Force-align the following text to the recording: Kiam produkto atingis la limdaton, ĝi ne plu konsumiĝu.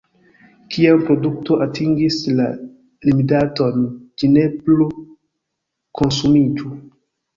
Kiam 0.75 1.01
produkto 1.09 1.57
atingis 1.65 2.17
la 2.39 2.47
limdaton, 3.09 3.85
ĝi 4.23 4.31
ne 4.33 4.47
plu 4.57 4.89
konsumiĝu. 6.01 6.73